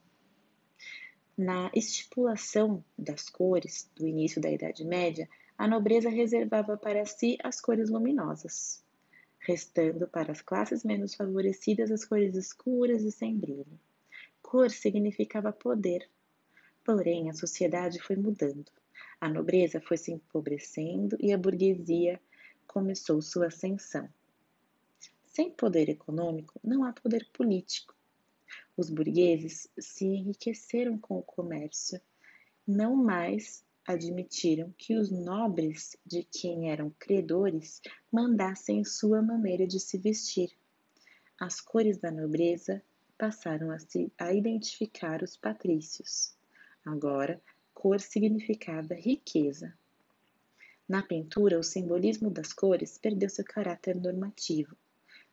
Na 1.38 1.72
estipulação 1.74 2.84
das 2.98 3.30
cores 3.30 3.90
do 3.96 4.08
início 4.08 4.42
da 4.42 4.52
Idade 4.52 4.86
Média, 4.86 5.28
a 5.58 5.68
nobreza 5.68 6.10
reservava 6.10 6.78
para 6.78 7.06
si 7.06 7.38
as 7.44 7.62
cores 7.62 7.90
luminosas, 7.90 8.84
restando 9.40 10.08
para 10.08 10.32
as 10.32 10.42
classes 10.42 10.84
menos 10.84 11.14
favorecidas 11.14 11.92
as 11.92 12.06
cores 12.06 12.36
escuras 12.36 13.04
e 13.04 13.12
sem 13.12 13.38
brilho. 13.38 13.80
Cor 14.42 14.70
significava 14.70 15.52
poder. 15.52 16.10
Porém, 16.84 17.30
a 17.30 17.34
sociedade 17.34 18.02
foi 18.02 18.16
mudando. 18.16 18.72
A 19.20 19.30
nobreza 19.30 19.80
foi 19.80 19.98
se 19.98 20.12
empobrecendo 20.12 21.16
e 21.20 21.32
a 21.32 21.38
burguesia 21.38 22.20
começou 22.72 23.22
sua 23.22 23.48
ascensão. 23.48 24.08
Sem 25.26 25.52
poder 25.52 25.90
econômico, 25.90 26.58
não 26.64 26.86
há 26.86 26.94
poder 26.94 27.28
político. 27.34 27.94
Os 28.78 28.90
burgueses 28.90 29.68
se 29.78 30.06
enriqueceram 30.06 30.98
com 30.98 31.18
o 31.18 31.22
comércio, 31.22 32.00
não 32.66 32.96
mais 32.96 33.62
admitiram 33.86 34.74
que 34.78 34.96
os 34.96 35.12
nobres, 35.12 35.98
de 36.06 36.24
quem 36.24 36.72
eram 36.72 36.90
credores, 36.98 37.82
mandassem 38.10 38.86
sua 38.86 39.22
maneira 39.22 39.68
de 39.68 39.78
se 39.78 39.98
vestir. 39.98 40.50
As 41.38 41.60
cores 41.60 41.98
da 41.98 42.10
nobreza 42.10 42.82
passaram 43.18 43.70
a, 43.70 43.80
se, 43.80 44.10
a 44.18 44.34
identificar 44.34 45.22
os 45.22 45.36
patrícios. 45.36 46.38
Agora, 46.86 47.42
cor 47.74 48.00
significava 48.00 48.94
riqueza. 48.94 49.78
Na 50.92 51.02
pintura, 51.02 51.58
o 51.58 51.64
simbolismo 51.64 52.30
das 52.30 52.52
cores 52.52 52.98
perdeu 52.98 53.30
seu 53.30 53.46
caráter 53.46 53.96
normativo. 53.96 54.76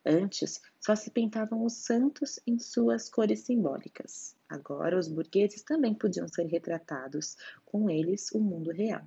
Antes, 0.06 0.62
só 0.78 0.94
se 0.94 1.10
pintavam 1.10 1.64
os 1.64 1.72
santos 1.72 2.38
em 2.46 2.60
suas 2.60 3.08
cores 3.08 3.40
simbólicas. 3.40 4.36
Agora, 4.48 4.96
os 4.96 5.08
burgueses 5.08 5.62
também 5.62 5.94
podiam 5.94 6.28
ser 6.28 6.46
retratados, 6.46 7.36
com 7.66 7.90
eles 7.90 8.30
o 8.30 8.38
mundo 8.38 8.70
real. 8.70 9.02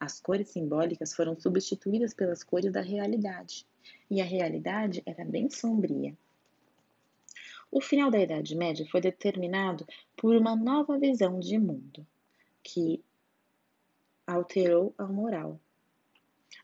As 0.00 0.18
cores 0.18 0.48
simbólicas 0.48 1.12
foram 1.12 1.38
substituídas 1.38 2.14
pelas 2.14 2.42
cores 2.42 2.72
da 2.72 2.80
realidade, 2.80 3.66
e 4.10 4.22
a 4.22 4.24
realidade 4.24 5.02
era 5.04 5.22
bem 5.22 5.50
sombria. 5.50 6.16
O 7.70 7.78
final 7.78 8.10
da 8.10 8.18
Idade 8.18 8.56
Média 8.56 8.88
foi 8.90 9.02
determinado 9.02 9.86
por 10.16 10.34
uma 10.34 10.56
nova 10.56 10.98
visão 10.98 11.38
de 11.38 11.58
mundo, 11.58 12.06
que 12.62 13.04
alterou 14.26 14.94
a 14.96 15.04
moral, 15.04 15.60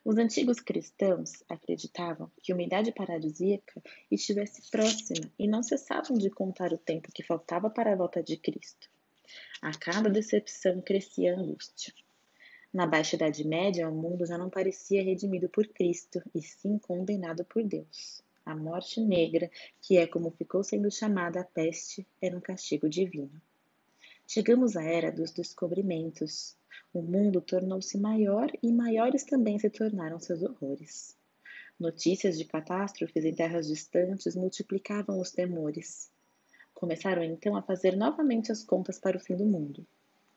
os 0.05 0.16
antigos 0.19 0.61
cristãos 0.61 1.43
acreditavam 1.49 2.31
que 2.43 2.52
uma 2.52 2.62
idade 2.62 2.93
paradisíaca 2.93 3.83
estivesse 4.11 4.71
próxima 4.71 5.31
e 5.38 5.49
não 5.49 5.62
cessavam 5.62 6.16
de 6.16 6.31
contar 6.31 6.73
o 6.73 6.78
tempo 6.78 7.12
que 7.12 7.23
faltava 7.23 7.69
para 7.69 7.93
a 7.93 7.97
volta 7.97 8.23
de 8.23 8.37
Cristo. 8.37 8.88
A 9.61 9.73
cada 9.73 10.09
decepção 10.09 10.81
crescia 10.81 11.35
a 11.35 11.38
angústia. 11.38 11.93
Na 12.73 12.87
Baixa 12.87 13.16
Idade 13.16 13.47
Média, 13.47 13.88
o 13.88 13.95
mundo 13.95 14.26
já 14.26 14.37
não 14.37 14.50
parecia 14.50 15.02
redimido 15.02 15.49
por 15.49 15.66
Cristo, 15.66 16.23
e 16.35 16.43
sim 16.43 16.78
condenado 16.78 17.45
por 17.45 17.64
Deus. 17.64 18.23
A 18.45 18.55
morte 18.55 19.00
negra, 19.00 19.50
que 19.81 19.97
é 19.97 20.07
como 20.07 20.31
ficou 20.31 20.62
sendo 20.62 20.90
chamada 20.90 21.40
a 21.40 21.45
peste, 21.45 22.07
era 22.21 22.37
um 22.37 22.40
castigo 22.40 22.88
divino. 22.88 23.40
Chegamos 24.28 24.76
à 24.76 24.83
era 24.83 25.11
dos 25.11 25.33
descobrimentos, 25.33 26.57
o 26.96 27.02
mundo 27.02 27.42
tornou-se 27.42 27.98
maior 27.98 28.50
e 28.62 28.72
maiores 28.72 29.22
também 29.22 29.58
se 29.58 29.68
tornaram 29.68 30.18
seus 30.18 30.42
horrores. 30.42 31.14
Notícias 31.78 32.38
de 32.38 32.44
catástrofes 32.46 33.22
em 33.22 33.34
terras 33.34 33.66
distantes 33.66 34.34
multiplicavam 34.34 35.20
os 35.20 35.30
temores. 35.30 36.10
Começaram 36.72 37.22
então 37.22 37.54
a 37.54 37.60
fazer 37.60 37.94
novamente 37.94 38.50
as 38.50 38.62
contas 38.62 38.98
para 38.98 39.18
o 39.18 39.20
fim 39.20 39.36
do 39.36 39.44
mundo. 39.44 39.86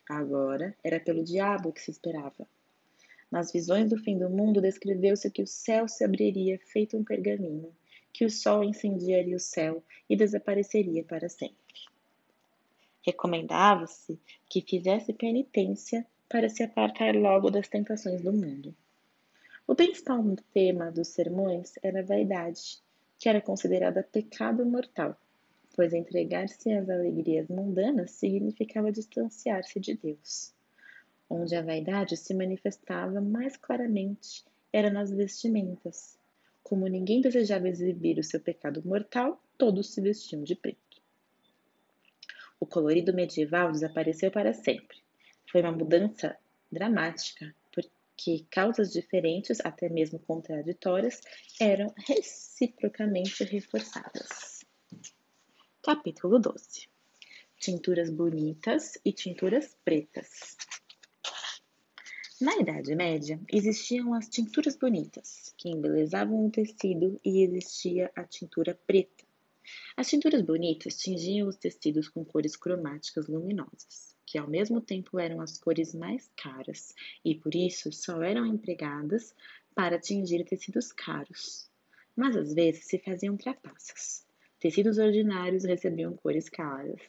Agora 0.09 0.75
era 0.83 0.99
pelo 0.99 1.23
diabo 1.23 1.71
que 1.71 1.81
se 1.81 1.91
esperava. 1.91 2.45
Nas 3.31 3.53
visões 3.53 3.89
do 3.89 3.97
fim 3.97 4.17
do 4.17 4.29
mundo, 4.29 4.59
descreveu-se 4.59 5.31
que 5.31 5.41
o 5.41 5.47
céu 5.47 5.87
se 5.87 6.03
abriria 6.03 6.59
feito 6.59 6.97
um 6.97 7.05
pergaminho, 7.05 7.71
que 8.11 8.25
o 8.25 8.29
sol 8.29 8.65
incendiaria 8.65 9.37
o 9.37 9.39
céu 9.39 9.81
e 10.09 10.15
desapareceria 10.17 11.05
para 11.05 11.29
sempre. 11.29 11.55
Recomendava-se 13.01 14.19
que 14.49 14.61
fizesse 14.61 15.13
penitência 15.13 16.05
para 16.29 16.47
se 16.47 16.61
apartar 16.61 17.15
logo 17.15 17.49
das 17.49 17.67
tentações 17.67 18.21
do 18.21 18.31
mundo. 18.31 18.75
O 19.65 19.73
principal 19.73 20.23
tema 20.53 20.91
dos 20.91 21.07
sermões 21.07 21.73
era 21.81 22.01
a 22.01 22.03
vaidade, 22.03 22.79
que 23.17 23.27
era 23.27 23.41
considerada 23.41 24.03
pecado 24.03 24.63
mortal, 24.65 25.19
pois 25.75 25.91
entregar-se 25.91 26.71
às 26.71 26.89
alegrias 26.89 27.47
mundanas 27.47 28.11
significava 28.11 28.91
distanciar-se 28.91 29.79
de 29.79 29.95
Deus. 29.95 30.53
Onde 31.29 31.55
a 31.55 31.61
vaidade 31.61 32.15
se 32.15 32.33
manifestava 32.33 33.19
mais 33.19 33.57
claramente 33.57 34.43
era 34.71 34.89
nas 34.89 35.11
vestimentas. 35.11 36.17
Como 36.63 36.87
ninguém 36.87 37.21
desejava 37.21 37.67
exibir 37.67 38.19
o 38.19 38.23
seu 38.23 38.39
pecado 38.39 38.81
mortal, 38.85 39.41
todos 39.57 39.93
se 39.93 40.01
vestiam 40.01 40.43
de 40.43 40.55
preto. 40.55 41.01
O 42.59 42.65
colorido 42.65 43.13
medieval 43.13 43.71
desapareceu 43.71 44.29
para 44.29 44.53
sempre. 44.53 44.97
Foi 45.51 45.61
uma 45.61 45.71
mudança 45.71 46.37
dramática, 46.71 47.55
porque 47.73 48.45
causas 48.51 48.91
diferentes, 48.91 49.59
até 49.61 49.89
mesmo 49.89 50.19
contraditórias, 50.19 51.21
eram 51.59 51.91
reciprocamente 51.97 53.43
reforçadas. 53.43 54.63
Capítulo 55.81 56.37
12 56.37 56.87
Tinturas 57.57 58.11
bonitas 58.11 58.99
e 59.03 59.11
tinturas 59.11 59.75
pretas. 59.83 60.55
Na 62.39 62.55
Idade 62.57 62.95
Média, 62.95 63.41
existiam 63.51 64.13
as 64.13 64.29
tinturas 64.29 64.77
bonitas, 64.77 65.53
que 65.57 65.69
embelezavam 65.69 66.45
o 66.45 66.51
tecido, 66.51 67.19
e 67.25 67.41
existia 67.41 68.11
a 68.15 68.23
tintura 68.23 68.79
preta. 68.85 69.25
As 69.97 70.07
tinturas 70.07 70.43
bonitas 70.43 70.95
tingiam 70.95 71.49
os 71.49 71.57
tecidos 71.57 72.07
com 72.07 72.23
cores 72.23 72.55
cromáticas 72.55 73.27
luminosas, 73.27 74.08
que 74.29 74.37
ao 74.37 74.47
mesmo 74.47 74.79
tempo 74.79 75.17
eram 75.17 75.41
as 75.41 75.57
cores 75.57 75.95
mais 75.95 76.29
caras 76.37 76.93
e 77.25 77.33
por 77.33 77.55
isso 77.55 77.91
só 77.91 78.21
eram 78.21 78.45
empregadas 78.45 79.35
para 79.73 79.97
tingir 79.97 80.45
tecidos 80.45 80.91
caros. 80.91 81.67
Mas 82.15 82.35
às 82.35 82.53
vezes 82.53 82.85
se 82.85 82.99
faziam 82.99 83.35
trapaças. 83.35 84.23
Tecidos 84.59 84.99
ordinários 84.99 85.63
recebiam 85.63 86.15
cores 86.15 86.47
caras, 86.47 87.01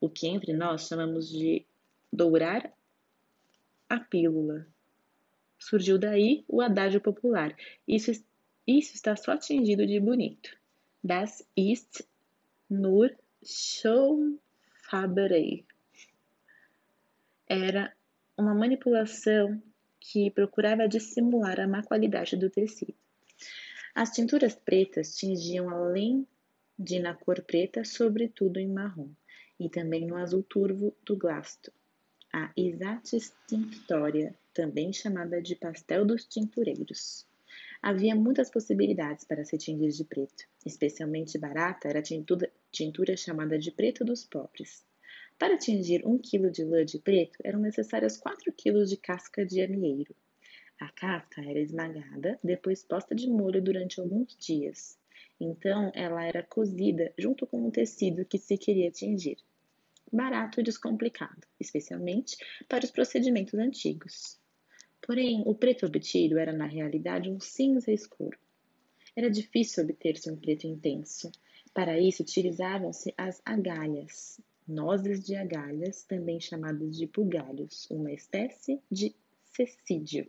o 0.00 0.08
que 0.08 0.28
entre 0.28 0.52
nós 0.52 0.86
chamamos 0.86 1.28
de 1.28 1.66
dourar 2.12 2.72
a 3.88 3.98
pílula. 3.98 4.68
Surgiu 5.58 5.98
daí 5.98 6.44
o 6.46 6.60
adágio 6.60 7.00
popular. 7.00 7.56
Isso, 7.88 8.12
isso 8.64 8.94
está 8.94 9.16
só 9.16 9.36
tingido 9.36 9.84
de 9.84 9.98
bonito. 9.98 10.56
Das 11.02 11.44
ist 11.56 12.06
nur 12.70 13.10
schon 13.42 14.38
Faberei. 14.88 15.66
Era 17.48 17.94
uma 18.36 18.52
manipulação 18.54 19.62
que 20.00 20.30
procurava 20.32 20.88
dissimular 20.88 21.60
a 21.60 21.66
má 21.68 21.82
qualidade 21.82 22.36
do 22.36 22.50
tecido. 22.50 22.94
As 23.94 24.10
tinturas 24.10 24.54
pretas 24.54 25.16
tingiam 25.16 25.70
além 25.70 26.26
de 26.78 26.98
na 26.98 27.14
cor 27.14 27.40
preta, 27.42 27.84
sobretudo 27.84 28.58
em 28.58 28.68
marrom, 28.68 29.10
e 29.58 29.68
também 29.68 30.06
no 30.06 30.16
azul 30.16 30.42
turvo 30.42 30.94
do 31.04 31.16
glasto. 31.16 31.72
A 32.32 32.52
Isatis 32.56 33.32
tinctoria, 33.48 34.34
também 34.52 34.92
chamada 34.92 35.40
de 35.40 35.54
pastel 35.54 36.04
dos 36.04 36.24
tintureiros. 36.24 37.26
Havia 37.80 38.14
muitas 38.14 38.50
possibilidades 38.50 39.24
para 39.24 39.44
se 39.44 39.56
tingir 39.56 39.90
de 39.90 40.04
preto. 40.04 40.44
Especialmente 40.64 41.38
barata 41.38 41.88
era 41.88 42.00
a 42.00 42.02
tintura, 42.02 42.50
tintura 42.72 43.16
chamada 43.16 43.56
de 43.58 43.70
preto 43.70 44.04
dos 44.04 44.24
pobres. 44.24 44.84
Para 45.38 45.58
tingir 45.58 46.06
um 46.06 46.16
quilo 46.16 46.50
de 46.50 46.64
lã 46.64 46.82
de 46.82 46.98
preto, 46.98 47.38
eram 47.44 47.60
necessários 47.60 48.16
4 48.16 48.50
quilos 48.54 48.88
de 48.88 48.96
casca 48.96 49.44
de 49.44 49.60
amieiro. 49.60 50.16
A 50.80 50.90
casca 50.90 51.42
era 51.42 51.58
esmagada, 51.58 52.38
depois 52.42 52.82
posta 52.82 53.14
de 53.14 53.28
molho 53.28 53.62
durante 53.62 54.00
alguns 54.00 54.34
dias. 54.38 54.98
Então, 55.38 55.92
ela 55.94 56.24
era 56.24 56.42
cozida 56.42 57.12
junto 57.18 57.46
com 57.46 57.66
o 57.66 57.70
tecido 57.70 58.24
que 58.24 58.38
se 58.38 58.56
queria 58.56 58.90
tingir. 58.90 59.36
Barato 60.10 60.58
e 60.58 60.62
descomplicado, 60.62 61.46
especialmente 61.60 62.38
para 62.66 62.86
os 62.86 62.90
procedimentos 62.90 63.58
antigos. 63.58 64.40
Porém, 65.06 65.42
o 65.44 65.54
preto 65.54 65.84
obtido 65.84 66.38
era 66.38 66.52
na 66.52 66.66
realidade 66.66 67.28
um 67.28 67.40
cinza 67.40 67.92
escuro. 67.92 68.38
Era 69.14 69.30
difícil 69.30 69.84
obter-se 69.84 70.30
um 70.30 70.36
preto 70.36 70.66
intenso. 70.66 71.30
Para 71.74 72.00
isso, 72.00 72.22
utilizavam-se 72.22 73.12
as 73.18 73.42
agalhas, 73.44 74.40
nozes 74.66 75.24
de 75.24 75.36
agalhas, 75.36 76.02
também 76.04 76.40
chamadas 76.40 76.96
de 76.96 77.06
bugalhos, 77.06 77.88
uma 77.90 78.12
espécie 78.12 78.80
de 78.90 79.14
cecídio. 79.52 80.26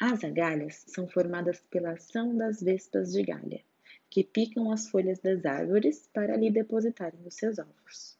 As 0.00 0.24
agalhas 0.24 0.84
são 0.88 1.06
formadas 1.06 1.60
pela 1.70 1.92
ação 1.92 2.36
das 2.36 2.60
vespas 2.60 3.12
de 3.12 3.22
galha, 3.22 3.62
que 4.10 4.24
picam 4.24 4.72
as 4.72 4.88
folhas 4.88 5.20
das 5.20 5.44
árvores 5.44 6.08
para 6.12 6.34
ali 6.34 6.50
depositarem 6.50 7.20
os 7.26 7.34
seus 7.34 7.58
ovos. 7.58 8.18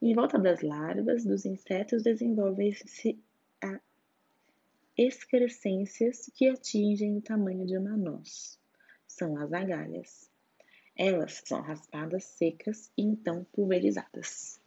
Em 0.00 0.14
volta 0.14 0.38
das 0.38 0.62
larvas 0.62 1.24
dos 1.24 1.44
insetos 1.44 2.02
desenvolvem-se 2.02 3.18
excrescências 4.96 6.30
que 6.34 6.48
atingem 6.48 7.18
o 7.18 7.20
tamanho 7.20 7.66
de 7.66 7.76
uma 7.76 7.96
noz. 7.96 8.58
São 9.06 9.36
as 9.36 9.52
agalhas. 9.52 10.30
Elas 10.96 11.42
são 11.44 11.60
raspadas 11.60 12.24
secas 12.24 12.90
e 12.96 13.02
então 13.02 13.44
pulverizadas. 13.52 14.58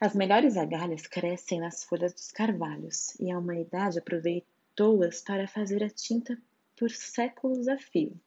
As 0.00 0.14
melhores 0.14 0.56
agalhas 0.56 1.06
crescem 1.06 1.60
nas 1.60 1.84
folhas 1.84 2.14
dos 2.14 2.32
carvalhos 2.32 3.14
e 3.20 3.30
a 3.30 3.38
humanidade 3.38 3.98
aproveita 3.98 4.46
pessoas 4.74 5.20
para 5.20 5.46
fazer 5.46 5.84
a 5.84 5.90
tinta 5.90 6.40
por 6.74 6.90
séculos 6.90 7.68
a 7.68 7.76
fio. 7.76 8.18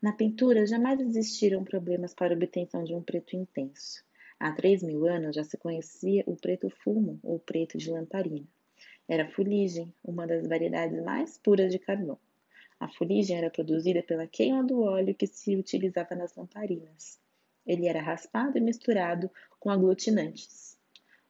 Na 0.00 0.12
pintura 0.12 0.64
jamais 0.64 0.98
existiram 0.98 1.62
problemas 1.62 2.14
para 2.14 2.32
a 2.32 2.36
obtenção 2.36 2.84
de 2.84 2.94
um 2.94 3.02
preto 3.02 3.36
intenso. 3.36 4.02
Há 4.40 4.52
três 4.52 4.82
mil 4.82 5.06
anos 5.06 5.36
já 5.36 5.44
se 5.44 5.58
conhecia 5.58 6.24
o 6.26 6.36
preto 6.36 6.70
fumo 6.70 7.20
ou 7.22 7.38
preto 7.38 7.76
de 7.76 7.90
lamparina. 7.90 8.46
Era 9.06 9.28
fuligem, 9.28 9.92
uma 10.02 10.26
das 10.26 10.46
variedades 10.46 11.02
mais 11.04 11.36
puras 11.36 11.70
de 11.70 11.78
carvão. 11.78 12.18
A 12.80 12.88
fuligem 12.88 13.36
era 13.36 13.50
produzida 13.50 14.02
pela 14.02 14.26
queima 14.26 14.62
do 14.62 14.82
óleo 14.82 15.14
que 15.14 15.26
se 15.26 15.56
utilizava 15.56 16.14
nas 16.14 16.34
lamparinas. 16.34 17.18
Ele 17.66 17.86
era 17.86 18.00
raspado 18.00 18.56
e 18.56 18.60
misturado 18.60 19.30
com 19.58 19.70
aglutinantes. 19.70 20.78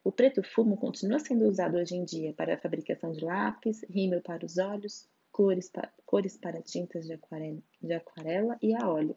O 0.05 0.13
preto 0.13 0.43
fumo 0.43 0.77
continua 0.77 1.19
sendo 1.19 1.47
usado 1.47 1.77
hoje 1.77 1.95
em 1.95 2.05
dia 2.05 2.33
para 2.33 2.55
a 2.55 2.59
fabricação 2.59 3.13
de 3.13 3.25
lápis, 3.25 3.83
rímel 3.91 4.23
para 4.23 4.45
os 4.45 4.59
olhos, 4.59 5.09
cores, 5.33 5.69
pa 5.69 5.93
cores 6.05 6.37
para 6.37 6.63
tintas 6.63 7.07
de 7.07 7.15
aquarela, 7.15 7.63
de 7.83 7.93
aquarela 7.93 8.59
e 8.63 8.75
a 8.75 8.89
óleo, 8.89 9.17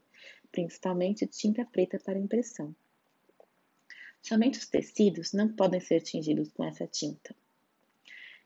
principalmente 0.52 1.28
tinta 1.28 1.66
preta 1.66 2.00
para 2.00 2.18
impressão. 2.18 2.76
Somente 4.22 4.60
os 4.60 4.68
tecidos 4.68 5.34
não 5.34 5.50
podem 5.50 5.80
ser 5.80 6.02
tingidos 6.02 6.52
com 6.52 6.64
essa 6.64 6.86
tinta. 6.86 7.36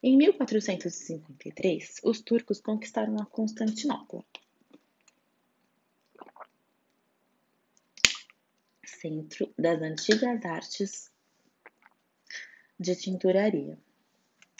Em 0.07 0.15
1453, 0.17 2.01
os 2.03 2.21
turcos 2.21 2.61
conquistaram 2.61 3.17
a 3.19 3.25
Constantinopla. 3.25 4.23
Centro 8.85 9.51
das 9.57 9.81
antigas 9.81 10.45
artes 10.45 11.11
de 12.79 12.95
tinturaria. 12.95 13.79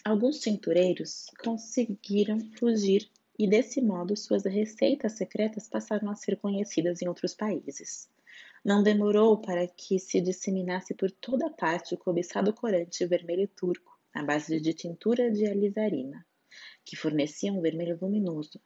Alguns 0.04 0.40
tintureiros 0.40 1.28
conseguiram 1.44 2.40
fugir 2.58 3.08
e, 3.38 3.48
desse 3.48 3.80
modo, 3.80 4.18
suas 4.18 4.46
receitas 4.46 5.14
secretas 5.14 5.70
passaram 5.70 6.10
a 6.10 6.16
ser 6.16 6.38
conhecidas 6.38 7.04
em 7.04 7.08
outros 7.08 7.36
países. 7.36 8.10
Não 8.64 8.82
demorou 8.82 9.38
para 9.38 9.68
que 9.68 10.00
se 10.00 10.20
disseminasse 10.20 10.96
por 10.96 11.12
toda 11.12 11.52
parte 11.52 11.94
o 11.94 12.00
cobiçado 12.00 12.52
corante 12.52 13.06
vermelho 13.06 13.48
turco, 13.48 13.95
à 14.16 14.24
base 14.24 14.62
de 14.62 14.74
tintura 14.74 15.30
de 15.30 15.46
alizarina, 15.46 16.26
que 16.86 16.96
fornecia 16.96 17.52
um 17.52 17.60
vermelho 17.60 17.98
luminoso. 18.02 18.62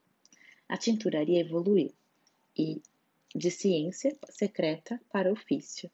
A 0.67 0.77
tinturaria 0.77 1.41
evoluiu 1.41 1.91
e 2.55 2.79
de 3.35 3.49
ciência 3.49 4.15
secreta 4.29 5.01
para 5.12 5.31
ofício. 5.31 5.89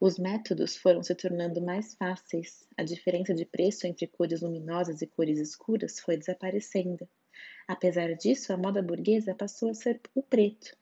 Os 0.00 0.18
métodos 0.18 0.78
foram 0.78 1.02
se 1.02 1.14
tornando 1.14 1.60
mais 1.60 1.94
fáceis, 1.94 2.66
a 2.74 2.82
diferença 2.82 3.34
de 3.34 3.44
preço 3.44 3.86
entre 3.86 4.06
cores 4.06 4.40
luminosas 4.40 5.02
e 5.02 5.06
cores 5.06 5.38
escuras 5.38 6.00
foi 6.00 6.16
desaparecendo. 6.16 7.06
Apesar 7.68 8.14
disso, 8.14 8.50
a 8.50 8.56
moda 8.56 8.82
burguesa 8.82 9.34
passou 9.34 9.68
a 9.68 9.74
ser 9.74 10.00
o 10.14 10.22
preto, 10.22 10.74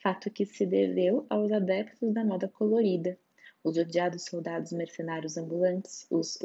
fato 0.00 0.30
que 0.30 0.46
se 0.46 0.64
deveu 0.64 1.26
aos 1.28 1.50
adeptos 1.50 2.14
da 2.14 2.24
moda 2.24 2.46
colorida, 2.46 3.18
os 3.62 3.76
odiados 3.76 4.24
soldados 4.24 4.72
mercenários 4.72 5.36
ambulantes, 5.36 6.06
os 6.10 6.38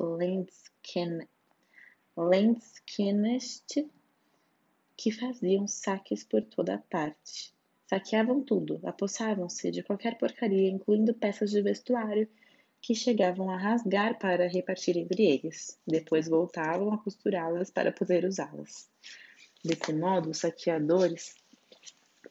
Lenzknecht, 2.17 3.89
que 4.97 5.11
faziam 5.11 5.67
saques 5.67 6.23
por 6.23 6.41
toda 6.43 6.77
parte. 6.89 7.53
Saqueavam 7.87 8.41
tudo, 8.41 8.79
apossavam-se 8.83 9.69
de 9.69 9.83
qualquer 9.83 10.17
porcaria, 10.17 10.69
incluindo 10.69 11.13
peças 11.13 11.51
de 11.51 11.61
vestuário 11.61 12.27
que 12.81 12.95
chegavam 12.95 13.49
a 13.49 13.57
rasgar 13.57 14.17
para 14.17 14.47
repartir 14.47 14.97
entre 14.97 15.23
eles. 15.25 15.77
Depois 15.85 16.27
voltavam 16.27 16.93
a 16.93 16.97
costurá-las 16.97 17.69
para 17.69 17.91
poder 17.91 18.25
usá-las. 18.25 18.89
Desse 19.63 19.91
modo, 19.91 20.29
os 20.29 20.37
saqueadores 20.39 21.35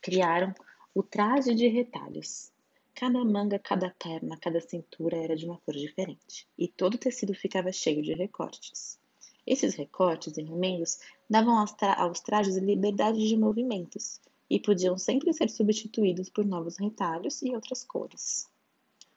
criaram 0.01 0.55
o 0.95 1.03
traje 1.03 1.55
de 1.55 1.69
retalhos. 1.69 2.54
Cada 2.97 3.25
manga, 3.25 3.59
cada 3.59 3.91
perna, 3.91 4.37
cada 4.37 4.61
cintura 4.61 5.17
era 5.17 5.35
de 5.35 5.45
uma 5.45 5.59
cor 5.59 5.75
diferente, 5.75 6.47
e 6.57 6.69
todo 6.69 6.95
o 6.95 6.99
tecido 6.99 7.35
ficava 7.35 7.73
cheio 7.73 8.01
de 8.01 8.15
recortes. 8.15 9.01
Esses 9.45 9.75
recortes 9.75 10.37
e 10.37 10.43
remendos 10.43 11.01
davam 11.29 11.59
aos, 11.59 11.73
tra 11.73 11.93
aos 11.95 12.21
trajes 12.21 12.57
liberdade 12.57 13.27
de 13.27 13.37
movimentos, 13.37 14.21
e 14.49 14.61
podiam 14.61 14.97
sempre 14.97 15.33
ser 15.33 15.51
substituídos 15.51 16.31
por 16.31 16.47
novos 16.47 16.77
retalhos 16.79 17.43
e 17.43 17.53
outras 17.53 17.83
cores. 17.83 18.49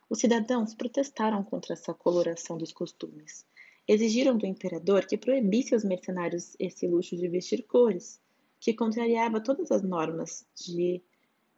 Os 0.09 0.19
cidadãos 0.19 0.73
protestaram 0.73 1.43
contra 1.43 1.73
essa 1.73 1.93
coloração 1.93 2.57
dos 2.57 2.73
costumes. 2.73 3.45
Exigiram 3.87 4.35
do 4.35 4.47
imperador 4.47 5.05
que 5.05 5.19
proibisse 5.19 5.75
aos 5.75 5.83
mercenários 5.83 6.55
esse 6.59 6.87
luxo 6.87 7.15
de 7.15 7.27
vestir 7.27 7.61
cores, 7.67 8.19
que 8.59 8.73
contrariava 8.73 9.39
todas 9.39 9.71
as 9.71 9.83
normas 9.83 10.47
de 10.55 10.99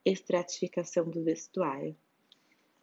estratificação 0.04 1.10
do 1.10 1.24
vestuário. 1.24 1.96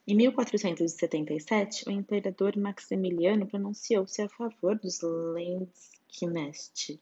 Em 0.08 0.14
1477, 0.14 1.88
o 1.88 1.90
imperador 1.90 2.56
Maximiliano 2.56 3.44
pronunciou-se 3.44 4.22
a 4.22 4.28
favor 4.28 4.78
dos 4.78 5.00
neste. 6.22 7.00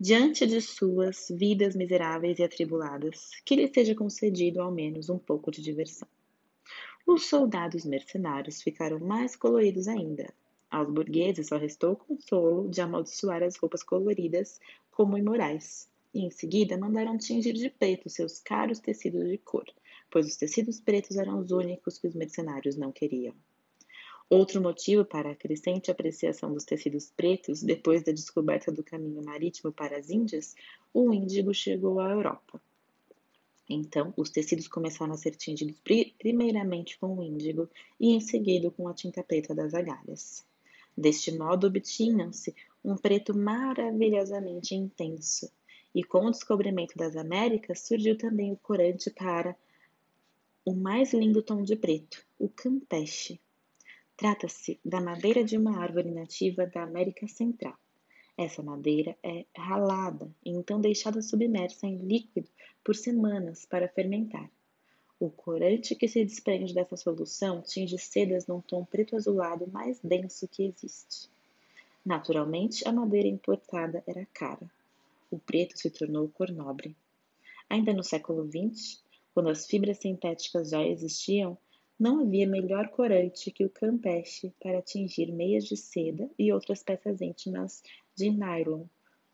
Diante 0.00 0.44
de 0.44 0.60
suas 0.60 1.28
vidas 1.30 1.76
miseráveis 1.76 2.40
e 2.40 2.42
atribuladas, 2.42 3.30
que 3.44 3.54
lhe 3.54 3.72
seja 3.72 3.94
concedido 3.94 4.60
ao 4.60 4.72
menos 4.72 5.08
um 5.08 5.16
pouco 5.16 5.52
de 5.52 5.62
diversão. 5.62 6.08
Os 7.06 7.26
soldados 7.26 7.84
mercenários 7.84 8.62
ficaram 8.62 8.98
mais 8.98 9.36
coloridos 9.36 9.86
ainda. 9.86 10.34
Aos 10.68 10.90
burgueses 10.90 11.46
só 11.46 11.56
restou 11.56 11.92
o 11.92 11.96
consolo 11.96 12.68
de 12.68 12.80
amaldiçoar 12.80 13.44
as 13.44 13.56
roupas 13.56 13.84
coloridas 13.84 14.60
como 14.90 15.16
imorais, 15.16 15.88
e 16.12 16.24
em 16.24 16.30
seguida 16.32 16.76
mandaram 16.76 17.16
tingir 17.16 17.52
de 17.52 17.70
preto 17.70 18.10
seus 18.10 18.40
caros 18.40 18.80
tecidos 18.80 19.28
de 19.28 19.38
cor, 19.38 19.64
pois 20.10 20.26
os 20.26 20.36
tecidos 20.36 20.80
pretos 20.80 21.16
eram 21.16 21.38
os 21.38 21.50
únicos 21.50 21.98
que 21.98 22.06
os 22.06 22.14
mercenários 22.14 22.76
não 22.76 22.92
queriam. 22.92 23.34
Outro 24.30 24.60
motivo 24.60 25.06
para 25.06 25.30
a 25.30 25.34
crescente 25.34 25.90
apreciação 25.90 26.52
dos 26.52 26.64
tecidos 26.64 27.10
pretos, 27.16 27.62
depois 27.62 28.02
da 28.02 28.12
descoberta 28.12 28.70
do 28.70 28.84
caminho 28.84 29.24
marítimo 29.24 29.72
para 29.72 29.96
as 29.96 30.10
Índias, 30.10 30.54
o 30.92 31.12
índigo 31.14 31.54
chegou 31.54 31.98
à 31.98 32.10
Europa. 32.10 32.60
Então, 33.70 34.12
os 34.16 34.30
tecidos 34.30 34.68
começaram 34.68 35.12
a 35.12 35.16
ser 35.16 35.34
tingidos 35.34 35.78
primeiramente 36.18 36.98
com 36.98 37.16
o 37.16 37.22
índigo 37.22 37.68
e 37.98 38.14
em 38.14 38.20
seguida 38.20 38.70
com 38.70 38.86
a 38.88 38.94
tinta 38.94 39.22
preta 39.22 39.54
das 39.54 39.72
agalhas. 39.72 40.44
Deste 40.96 41.30
modo, 41.32 41.66
obtinham-se 41.66 42.54
um 42.84 42.96
preto 42.96 43.36
maravilhosamente 43.36 44.74
intenso, 44.74 45.50
e 45.94 46.02
com 46.02 46.26
o 46.26 46.30
descobrimento 46.30 46.96
das 46.96 47.16
Américas 47.16 47.80
surgiu 47.80 48.16
também 48.16 48.52
o 48.52 48.56
corante 48.56 49.10
para 49.10 49.56
o 50.68 50.74
mais 50.74 51.14
lindo 51.14 51.40
tom 51.40 51.62
de 51.62 51.74
preto, 51.74 52.22
o 52.38 52.46
campeche. 52.46 53.40
Trata-se 54.14 54.78
da 54.84 55.00
madeira 55.00 55.42
de 55.42 55.56
uma 55.56 55.78
árvore 55.78 56.10
nativa 56.10 56.66
da 56.66 56.82
América 56.82 57.26
Central. 57.26 57.74
Essa 58.36 58.62
madeira 58.62 59.16
é 59.22 59.46
ralada 59.56 60.30
e 60.44 60.50
então 60.50 60.78
deixada 60.78 61.22
submersa 61.22 61.86
em 61.86 61.96
líquido 61.96 62.46
por 62.84 62.94
semanas 62.94 63.64
para 63.64 63.88
fermentar. 63.88 64.50
O 65.18 65.30
corante 65.30 65.94
que 65.94 66.06
se 66.06 66.22
desprende 66.22 66.74
dessa 66.74 66.98
solução 66.98 67.62
tinge 67.62 67.96
sedas 67.96 68.46
num 68.46 68.60
tom 68.60 68.84
preto 68.84 69.16
azulado 69.16 69.66
mais 69.72 69.98
denso 70.00 70.46
que 70.46 70.64
existe. 70.64 71.30
Naturalmente, 72.04 72.86
a 72.86 72.92
madeira 72.92 73.26
importada 73.26 74.04
era 74.06 74.28
cara. 74.34 74.70
O 75.30 75.38
preto 75.38 75.78
se 75.78 75.88
tornou 75.88 76.28
cor 76.28 76.50
nobre. 76.50 76.94
Ainda 77.70 77.94
no 77.94 78.04
século 78.04 78.46
XX, 78.46 79.02
quando 79.38 79.50
as 79.50 79.68
fibras 79.68 79.98
sintéticas 79.98 80.70
já 80.70 80.82
existiam, 80.82 81.56
não 81.96 82.22
havia 82.22 82.44
melhor 82.44 82.88
corante 82.88 83.52
que 83.52 83.64
o 83.64 83.70
campeche 83.70 84.52
para 84.60 84.82
tingir 84.82 85.30
meias 85.30 85.62
de 85.62 85.76
seda 85.76 86.28
e 86.36 86.52
outras 86.52 86.82
peças 86.82 87.20
íntimas 87.20 87.80
de 88.16 88.30
nylon, 88.30 88.86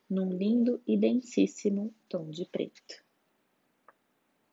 num 0.07 0.31
lindo 0.31 0.79
e 0.85 0.95
densíssimo 0.95 1.91
tom 2.07 2.29
de 2.29 2.45
preto. 2.45 3.03